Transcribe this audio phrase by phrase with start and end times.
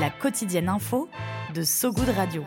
[0.00, 1.08] La quotidienne info
[1.54, 2.44] de So Good Radio.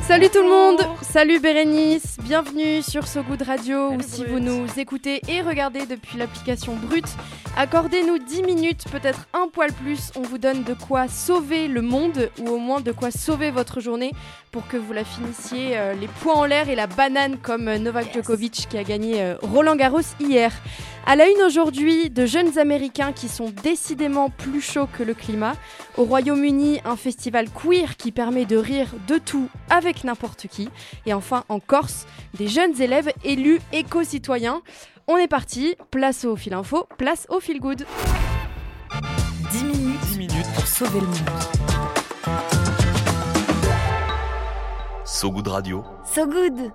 [0.00, 4.66] Salut tout le monde, salut Bérénice, bienvenue sur So Good Radio ou si vous nous
[4.78, 7.08] écoutez et regardez depuis l'application Brute,
[7.56, 12.30] accordez-nous 10 minutes, peut-être un poil plus, on vous donne de quoi sauver le monde
[12.40, 14.12] ou au moins de quoi sauver votre journée
[14.50, 17.78] pour que vous la finissiez euh, les poings en l'air et la banane comme euh,
[17.78, 20.52] Novak Djokovic qui a gagné euh, Roland Garros hier.
[21.04, 25.54] À la une aujourd'hui, de jeunes Américains qui sont décidément plus chauds que le climat.
[25.96, 30.68] Au Royaume-Uni, un festival queer qui permet de rire de tout avec n'importe qui.
[31.04, 34.62] Et enfin, en Corse, des jeunes élèves élus éco-citoyens.
[35.08, 37.84] On est parti, place au fil info, place au fil good.
[39.50, 41.30] 10 minutes, 10 minutes pour sauver le monde.
[45.04, 45.84] So Good Radio.
[46.04, 46.72] So Good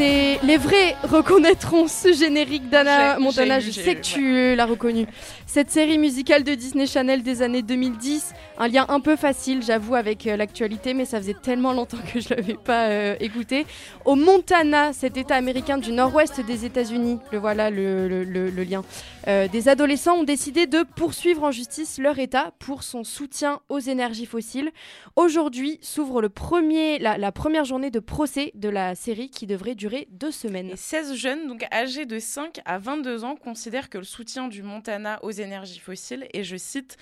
[0.00, 3.60] C'est les vrais reconnaîtront ce générique d'Anna Montana.
[3.60, 5.06] Je sais que tu l'as reconnu.
[5.52, 9.96] Cette série musicale de Disney Channel des années 2010, un lien un peu facile, j'avoue,
[9.96, 13.66] avec euh, l'actualité, mais ça faisait tellement longtemps que je l'avais pas euh, écouté.
[14.04, 18.22] Au Montana, cet État américain du nord-ouest des États-Unis, le voilà le,
[18.62, 18.84] lien.
[19.26, 23.80] Euh, des adolescents ont décidé de poursuivre en justice leur État pour son soutien aux
[23.80, 24.70] énergies fossiles.
[25.16, 30.70] Aujourd'hui s'ouvre la, première journée de procès de la série qui devrait durer deux semaines.
[30.70, 34.62] Et 16 jeunes, donc âgés de 5 à 22 ans, considèrent que le soutien du
[34.62, 36.96] Montana aux énergies fossiles est, je cite,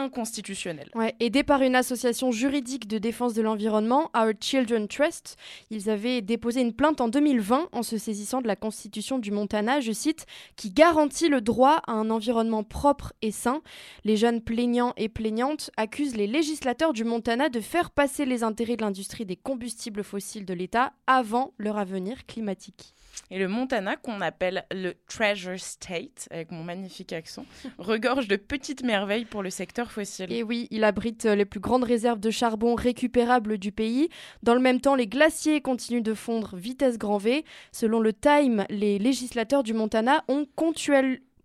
[0.00, 0.88] inconstitutionnel.
[1.20, 5.36] Aidés par une association juridique de défense de l'environnement, Our Children Trust,
[5.70, 9.80] ils avaient déposé une plainte en 2020 en se saisissant de la constitution du Montana,
[9.80, 13.62] je cite, qui garantit le droit à un environnement propre et sain.
[14.04, 18.76] Les jeunes plaignants et plaignantes accusent les législateurs du Montana de faire passer les intérêts
[18.76, 22.94] de l'industrie des combustibles fossiles de l'État avant leur avenir climatique.
[23.30, 27.46] Et le Montana, qu'on appelle le Treasure State, avec mon magnifique accent,
[27.78, 30.32] regorge de petites merveilles pour le secteur fossile.
[30.32, 34.08] Et oui, il abrite euh, les plus grandes réserves de charbon récupérables du pays.
[34.42, 37.44] Dans le même temps, les glaciers continuent de fondre vitesse grand V.
[37.72, 40.46] Selon le Time, les législateurs du Montana ont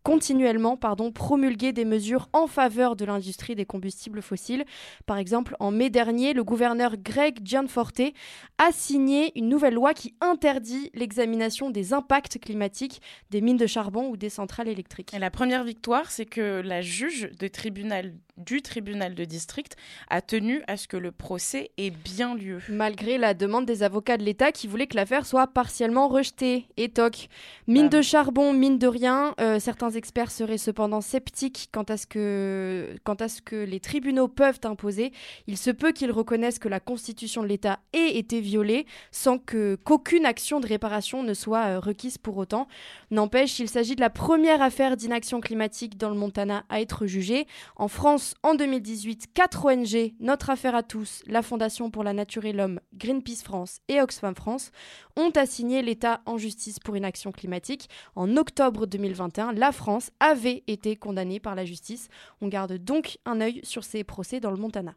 [0.05, 4.63] continuellement pardon, promulgué des mesures en faveur de l'industrie des combustibles fossiles.
[5.07, 8.13] Par exemple, en mai dernier, le gouverneur Greg Gianforte
[8.59, 13.01] a signé une nouvelle loi qui interdit l'examination des impacts climatiques
[13.31, 15.15] des mines de charbon ou des centrales électriques.
[15.17, 19.75] La première victoire, c'est que la juge de tribunal, du tribunal de district
[20.09, 22.59] a tenu à ce que le procès ait bien lieu.
[22.69, 26.67] Malgré la demande des avocats de l'État qui voulaient que l'affaire soit partiellement rejetée.
[26.77, 27.29] Et toc.
[27.67, 29.33] Mine de charbon, mine de rien.
[29.39, 33.79] euh, certains experts seraient cependant sceptiques quant à, ce que, quant à ce que les
[33.79, 35.11] tribunaux peuvent imposer.
[35.47, 39.75] Il se peut qu'ils reconnaissent que la constitution de l'État ait été violée sans que
[39.83, 42.67] qu'aucune action de réparation ne soit euh, requise pour autant.
[43.11, 47.47] N'empêche, il s'agit de la première affaire d'inaction climatique dans le Montana à être jugée.
[47.75, 52.45] En France, en 2018, quatre ONG, Notre Affaire à tous, la Fondation pour la Nature
[52.45, 54.71] et l'Homme, Greenpeace France et Oxfam France,
[55.15, 57.89] ont assigné l'État en justice pour inaction climatique.
[58.15, 62.07] En octobre 2021, la France avait été condamnée par la justice.
[62.41, 64.95] On garde donc un œil sur ces procès dans le Montana.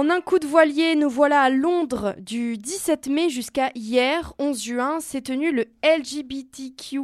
[0.00, 4.62] En un coup de voilier, nous voilà à Londres du 17 mai jusqu'à hier, 11
[4.62, 7.00] juin, s'est tenu le LGBTQ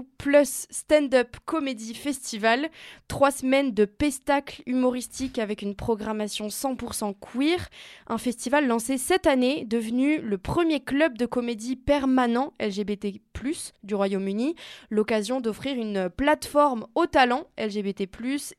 [0.71, 2.69] Stand-Up Comedy Festival.
[3.07, 7.69] Trois semaines de pestacles humoristiques avec une programmation 100% queer.
[8.07, 13.21] Un festival lancé cette année, devenu le premier club de comédie permanent LGBT
[13.85, 14.55] du Royaume-Uni.
[14.91, 18.09] L'occasion d'offrir une plateforme aux talents LGBT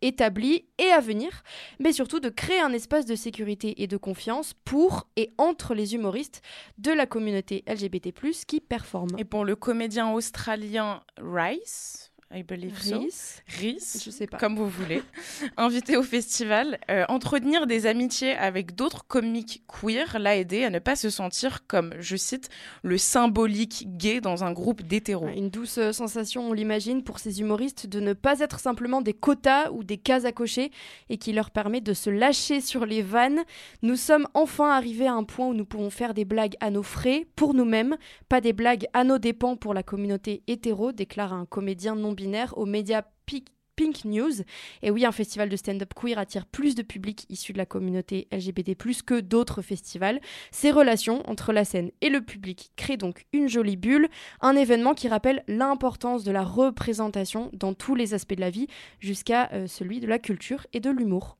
[0.02, 1.44] établis et à venir,
[1.80, 4.27] mais surtout de créer un espace de sécurité et de confiance
[4.66, 6.42] pour et entre les humoristes
[6.78, 8.14] de la communauté LGBT
[8.46, 9.16] qui performent.
[9.18, 13.00] Et pour le comédien australien Rice, I believe so.
[13.00, 13.42] Rhys.
[13.48, 14.38] Rhys, Je sais pas.
[14.38, 15.02] comme vous voulez,
[15.58, 20.80] invité au festival, euh, entretenir des amitiés avec d'autres comiques queer l'a aidé à ne
[20.80, 22.50] pas se sentir comme, je cite,
[22.84, 25.30] le symbolique gay dans un groupe d'hétéros.
[25.34, 29.14] Une douce euh, sensation, on l'imagine, pour ces humoristes de ne pas être simplement des
[29.14, 30.72] quotas ou des cases à cocher
[31.08, 33.46] et qui leur permet de se lâcher sur les vannes.
[33.84, 36.84] Nous sommes enfin arrivés à un point où nous pouvons faire des blagues à nos
[36.84, 37.96] frais, pour nous-mêmes,
[38.28, 42.17] pas des blagues à nos dépens pour la communauté hétéro, déclare un comédien non
[42.66, 44.42] médias Pic- Pink News.
[44.82, 48.28] Et oui, un festival de stand-up queer attire plus de public issu de la communauté
[48.32, 48.76] LGBT+,
[49.06, 50.20] que d'autres festivals.
[50.52, 54.10] Ces relations entre la scène et le public créent donc une jolie bulle,
[54.42, 58.68] un événement qui rappelle l'importance de la représentation dans tous les aspects de la vie,
[59.00, 61.38] jusqu'à euh, celui de la culture et de l'humour.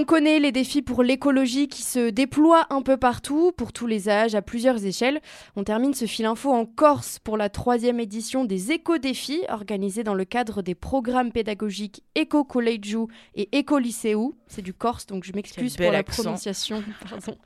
[0.00, 4.08] On connaît les défis pour l'écologie qui se déploient un peu partout, pour tous les
[4.08, 5.20] âges, à plusieurs échelles.
[5.56, 10.14] On termine ce fil info en Corse pour la troisième édition des éco-défis organisés dans
[10.14, 14.16] le cadre des programmes pédagogiques Eco Collegiu et Eco Lyceu.
[14.46, 16.22] C'est du Corse, donc je m'excuse pour la accent.
[16.22, 16.82] prononciation.
[17.08, 17.36] Pardon.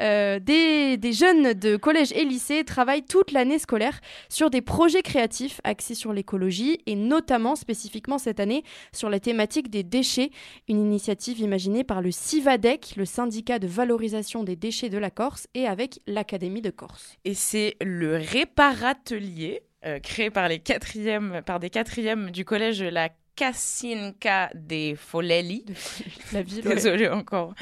[0.00, 5.02] Euh, des, des jeunes de collège et lycée travaillent toute l'année scolaire sur des projets
[5.02, 8.62] créatifs axés sur l'écologie et notamment spécifiquement cette année
[8.92, 10.30] sur la thématique des déchets,
[10.68, 15.48] une initiative imaginée par le CIVADEC, le syndicat de valorisation des déchets de la Corse,
[15.54, 17.16] et avec l'Académie de Corse.
[17.24, 23.08] Et c'est le réparatelier, euh, créé par, les quatrièmes, par des quatrièmes du collège la
[23.36, 25.64] Casinca des Folelli,
[26.32, 26.64] La ville.
[26.68, 26.74] ouais.
[26.74, 27.54] désolé encore,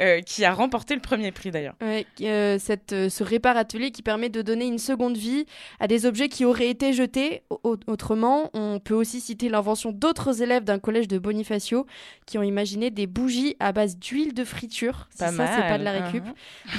[0.00, 1.74] euh, qui a remporté le premier prix d'ailleurs.
[1.80, 5.46] Ouais, euh, cette, euh, ce réparatelier qui permet de donner une seconde vie
[5.78, 7.42] à des objets qui auraient été jetés.
[7.50, 11.86] Au- au- autrement, on peut aussi citer l'invention d'autres élèves d'un collège de Bonifacio
[12.26, 15.08] qui ont imaginé des bougies à base d'huile de friture.
[15.10, 16.24] Si Pas ça, c'est pas de la récup.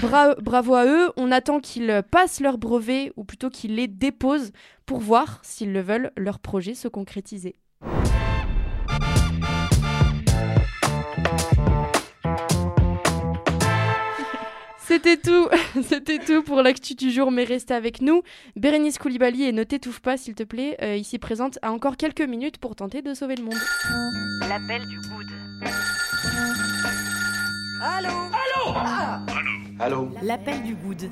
[0.02, 1.12] Bra- bravo à eux.
[1.18, 4.52] On attend qu'ils passent leur brevet ou plutôt qu'ils les déposent
[4.86, 7.56] pour voir, s'ils le veulent, leur projet se concrétiser.
[15.04, 15.50] C'était tout,
[15.84, 18.22] c'était tout pour l'actu du jour, mais restez avec nous.
[18.56, 22.22] Bérénice Koulibaly et ne t'étouffe pas s'il te plaît, euh, ici présente a encore quelques
[22.22, 23.58] minutes pour tenter de sauver le monde.
[24.48, 25.26] L'appel du good.
[29.80, 31.10] Allô L'appel du good.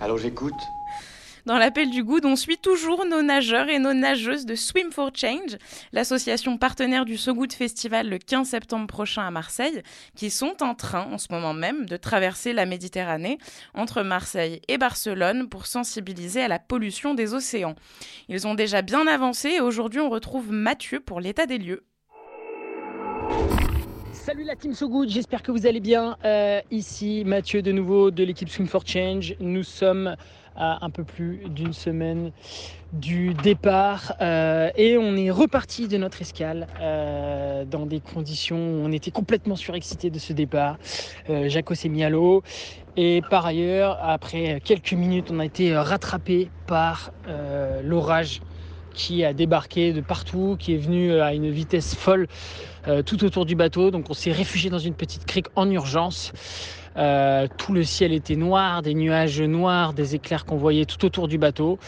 [0.00, 0.54] Allô, j'écoute
[1.44, 5.10] Dans l'appel du good, on suit toujours nos nageurs et nos nageuses de Swim for
[5.12, 5.58] Change,
[5.92, 9.82] l'association partenaire du So Good Festival le 15 septembre prochain à Marseille,
[10.14, 13.38] qui sont en train, en ce moment même, de traverser la Méditerranée
[13.74, 17.74] entre Marseille et Barcelone pour sensibiliser à la pollution des océans.
[18.28, 21.84] Ils ont déjà bien avancé et aujourd'hui on retrouve Mathieu pour l'état des lieux.
[24.12, 26.16] Salut la team So Good, j'espère que vous allez bien.
[26.24, 29.34] Euh, ici Mathieu de nouveau de l'équipe Swim for Change.
[29.40, 30.14] Nous sommes
[30.56, 32.32] à un peu plus d'une semaine
[32.92, 38.84] du départ euh, et on est reparti de notre escale euh, dans des conditions où
[38.84, 40.76] on était complètement surexcité de ce départ.
[41.30, 42.42] Euh, Jaco s'est mis à l'eau
[42.96, 47.10] et par ailleurs, après quelques minutes, on a été rattrapé par
[47.82, 48.40] l'orage
[48.92, 52.26] qui a débarqué de partout, qui est venu à une vitesse folle
[53.06, 53.90] tout autour du bateau.
[53.90, 56.32] Donc on s'est réfugié dans une petite crique en urgence.
[56.96, 61.28] Euh, tout le ciel était noir, des nuages noirs, des éclairs qu'on voyait tout autour
[61.28, 61.78] du bateau.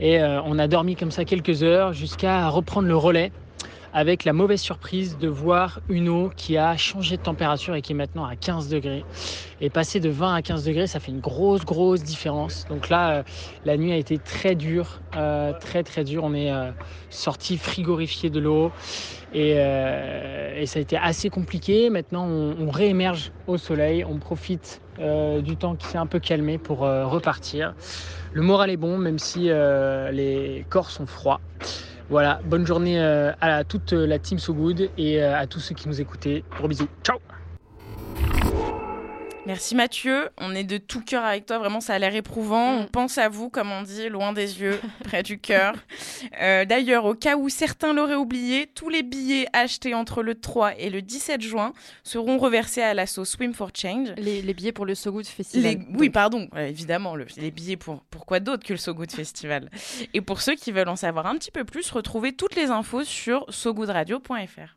[0.00, 3.32] Et euh, on a dormi comme ça quelques heures jusqu'à reprendre le relais
[3.94, 7.92] avec la mauvaise surprise de voir une eau qui a changé de température et qui
[7.92, 9.04] est maintenant à 15 degrés.
[9.60, 12.66] Et passer de 20 à 15 degrés, ça fait une grosse, grosse différence.
[12.68, 13.22] Donc là, euh,
[13.64, 16.24] la nuit a été très dure, euh, très, très dure.
[16.24, 16.72] On est euh,
[17.08, 18.72] sorti frigorifié de l'eau
[19.32, 19.54] et,
[20.66, 21.88] ça a été assez compliqué.
[21.88, 26.78] Maintenant, on, réémerge au soleil, on profite du temps qui s'est un peu calmé pour
[26.80, 27.74] repartir.
[28.32, 31.40] Le moral est bon, même si les corps sont froids.
[32.10, 35.74] Voilà, bonne journée euh, à toute la team So Good et euh, à tous ceux
[35.74, 36.44] qui nous écoutaient.
[36.58, 37.23] Gros bisous, ciao
[39.46, 42.76] Merci Mathieu, on est de tout cœur avec toi, vraiment ça a l'air éprouvant.
[42.76, 42.78] Mm.
[42.80, 45.74] On pense à vous, comme on dit, loin des yeux, près du cœur.
[46.40, 50.78] Euh, D'ailleurs, au cas où certains l'auraient oublié, tous les billets achetés entre le 3
[50.78, 51.74] et le 17 juin
[52.04, 54.08] seront reversés à l'asso Swim for Change.
[54.16, 55.72] Les, les billets pour le So Good Festival.
[55.72, 59.12] Les- oui, pardon, euh, évidemment, le- les billets pour pourquoi d'autre que le So Good
[59.12, 59.70] Festival?
[60.14, 63.04] Et pour ceux qui veulent en savoir un petit peu plus, retrouvez toutes les infos
[63.04, 64.76] sur sogoodradio.fr.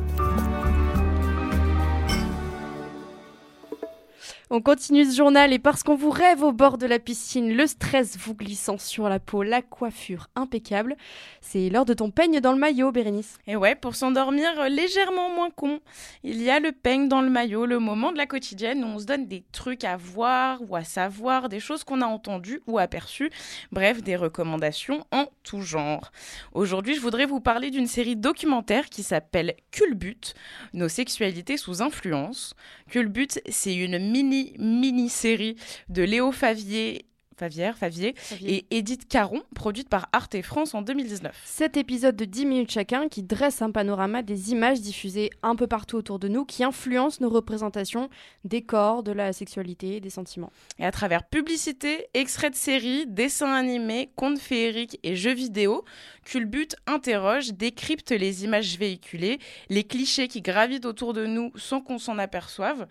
[4.53, 7.65] On continue ce journal et parce qu'on vous rêve au bord de la piscine, le
[7.67, 10.97] stress vous glissant sur la peau, la coiffure impeccable,
[11.39, 13.37] c'est l'heure de ton peigne dans le maillot, Bérénice.
[13.47, 15.79] Et ouais, pour s'endormir légèrement moins con,
[16.25, 18.99] il y a le peigne dans le maillot, le moment de la quotidienne où on
[18.99, 22.77] se donne des trucs à voir ou à savoir, des choses qu'on a entendues ou
[22.77, 23.31] aperçues,
[23.71, 26.11] bref, des recommandations en tout genre.
[26.51, 30.33] Aujourd'hui, je voudrais vous parler d'une série documentaire qui s'appelle Culbut,
[30.73, 32.53] nos sexualités sous influence.
[32.89, 35.55] Culbut, c'est une mini mini-série
[35.89, 37.05] de Léo Favier
[37.41, 38.13] Favière, Favier,
[38.45, 41.35] et Edith Caron, produite par Arte France en 2019.
[41.43, 45.65] Cet épisode de 10 minutes chacun qui dresse un panorama des images diffusées un peu
[45.65, 48.09] partout autour de nous qui influencent nos représentations
[48.45, 50.51] des corps, de la sexualité, des sentiments.
[50.77, 55.83] Et à travers publicité, extraits de séries, dessins animés, contes féeriques et jeux vidéo,
[56.23, 61.97] Culbut interroge, décrypte les images véhiculées, les clichés qui gravitent autour de nous sans qu'on
[61.97, 62.85] s'en aperçoive,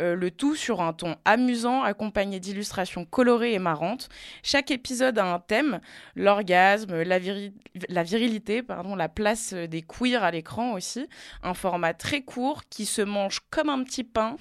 [0.00, 3.91] euh, le tout sur un ton amusant accompagné d'illustrations colorées et marrantes.
[4.42, 5.80] Chaque épisode a un thème,
[6.16, 7.18] l'orgasme, la,
[7.88, 11.08] la, virilité, pardon, la place des queers à l'écran aussi,
[11.42, 14.36] un format très court qui se mange comme un petit pain,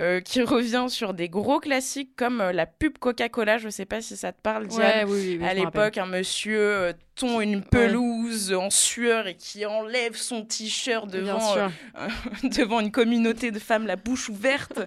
[0.00, 3.86] euh, qui revient sur des gros classiques comme euh, la pub Coca-Cola, je ne sais
[3.86, 5.08] pas si ça te parle, Diane,
[5.42, 11.56] à l'époque, un monsieur ton une pelouse en sueur et qui enlève son t-shirt devant,
[11.56, 11.68] euh,
[12.56, 14.80] devant une communauté de femmes la bouche ouverte.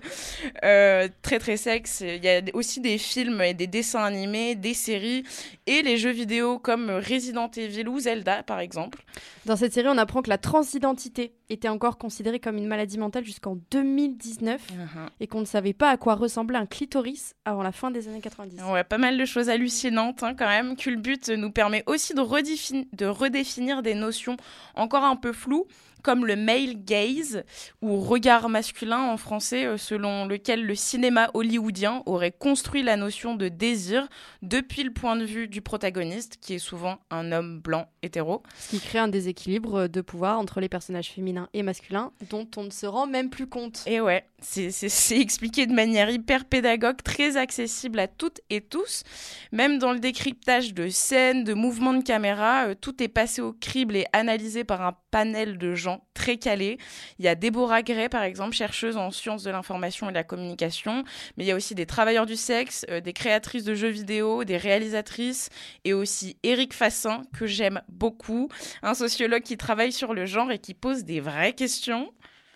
[0.63, 2.01] Euh, très très sexe.
[2.01, 5.23] Il y a aussi des films et des dessins animés, des séries
[5.65, 9.03] et les jeux vidéo comme Resident Evil ou Zelda par exemple.
[9.45, 13.23] Dans cette série, on apprend que la transidentité était encore considérée comme une maladie mentale
[13.23, 15.09] jusqu'en 2019 uh-huh.
[15.19, 18.21] et qu'on ne savait pas à quoi ressemblait un clitoris avant la fin des années
[18.21, 18.61] 90.
[18.71, 20.75] Ouais, pas mal de choses hallucinantes hein, quand même.
[20.75, 24.37] Culbut nous permet aussi de, de redéfinir des notions
[24.75, 25.67] encore un peu floues
[26.03, 27.43] comme le male gaze,
[27.81, 33.35] ou regard masculin en français, euh, selon lequel le cinéma hollywoodien aurait construit la notion
[33.35, 34.07] de désir
[34.41, 38.43] depuis le point de vue du protagoniste, qui est souvent un homme blanc hétéro.
[38.57, 42.63] Ce qui crée un déséquilibre de pouvoir entre les personnages féminins et masculins, dont on
[42.63, 43.83] ne se rend même plus compte.
[43.85, 49.03] Et ouais, c'est expliqué de manière hyper pédagogue, très accessible à toutes et tous.
[49.51, 53.53] Même dans le décryptage de scènes, de mouvements de caméra, euh, tout est passé au
[53.53, 56.77] crible et analysé par un panel de gens très calés.
[57.17, 60.23] Il y a Déborah Gray, par exemple, chercheuse en sciences de l'information et de la
[60.23, 61.03] communication,
[61.35, 64.43] mais il y a aussi des travailleurs du sexe, euh, des créatrices de jeux vidéo,
[64.43, 65.49] des réalisatrices,
[65.83, 68.49] et aussi Eric Fassin, que j'aime beaucoup,
[68.83, 72.11] un sociologue qui travaille sur le genre et qui pose des vraies questions.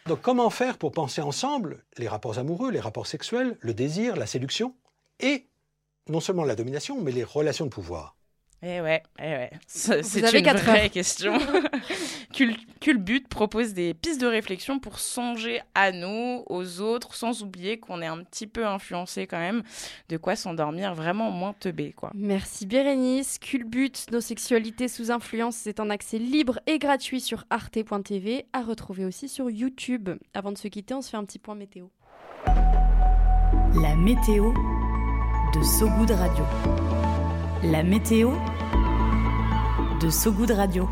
[0.07, 4.25] Donc comment faire pour penser ensemble les rapports amoureux, les rapports sexuels, le désir, la
[4.25, 4.75] séduction,
[5.19, 5.47] et
[6.07, 8.15] non seulement la domination, mais les relations de pouvoir?
[8.63, 9.51] Eh ouais, eh ouais.
[9.65, 11.33] C'est une vraie question.
[12.79, 18.01] Culbut propose des pistes de réflexion pour songer à nous, aux autres, sans oublier qu'on
[18.01, 19.63] est un petit peu influencé quand même,
[20.09, 22.11] de quoi s'endormir vraiment moins teubé, quoi.
[22.13, 23.39] Merci Bérénice.
[23.39, 29.05] Culbut, nos sexualités sous influence, c'est un accès libre et gratuit sur arte.tv, à retrouver
[29.05, 30.09] aussi sur YouTube.
[30.35, 31.87] Avant de se quitter, on se fait un petit point météo.
[33.81, 34.53] La météo
[35.53, 36.45] de Sogoud Radio.
[37.63, 38.31] La météo
[40.01, 40.89] de Sogoud Radio.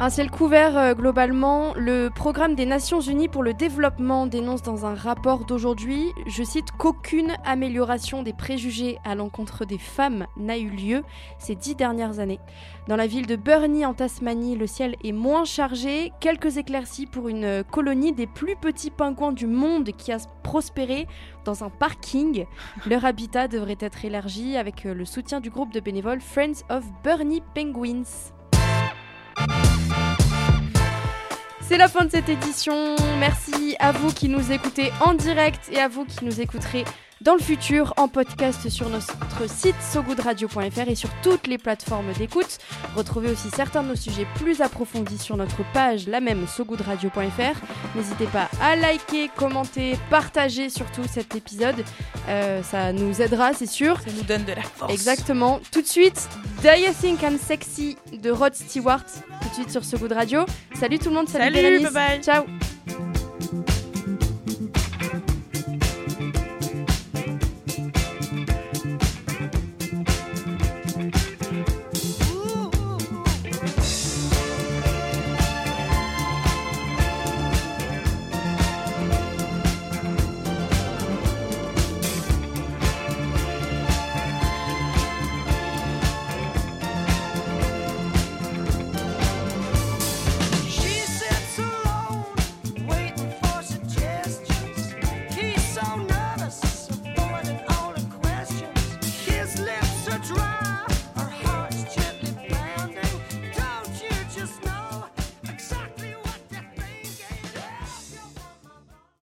[0.00, 4.86] Un ciel couvert euh, globalement, le programme des Nations Unies pour le développement dénonce dans
[4.86, 10.68] un rapport d'aujourd'hui, je cite, qu'aucune amélioration des préjugés à l'encontre des femmes n'a eu
[10.68, 11.02] lieu
[11.40, 12.38] ces dix dernières années.
[12.86, 17.28] Dans la ville de Burnie en Tasmanie, le ciel est moins chargé, quelques éclaircies pour
[17.28, 21.08] une colonie des plus petits pingouins du monde qui a prospéré
[21.44, 22.44] dans un parking.
[22.86, 27.42] Leur habitat devrait être élargi avec le soutien du groupe de bénévoles Friends of Burnie
[27.52, 28.37] Penguins.
[31.68, 32.96] C'est la fin de cette édition.
[33.20, 36.86] Merci à vous qui nous écoutez en direct et à vous qui nous écouterez
[37.20, 42.58] dans le futur en podcast sur notre site sogoodradio.fr et sur toutes les plateformes d'écoute.
[42.96, 47.96] Retrouvez aussi certains de nos sujets plus approfondis sur notre page, la même sogoodradio.fr.
[47.96, 51.84] N'hésitez pas à liker, commenter, partager surtout cet épisode.
[52.28, 54.00] Euh, ça nous aidera, c'est sûr.
[54.00, 54.92] Ça nous donne de la force.
[54.92, 55.60] Exactement.
[55.72, 56.28] Tout de suite,
[56.62, 59.04] Do You Think I'm Sexy de Rod Stewart.
[59.42, 60.44] Tout de suite sur So Radio.
[60.74, 62.22] Salut tout le monde, salut, salut bye bye.
[62.22, 62.44] Ciao.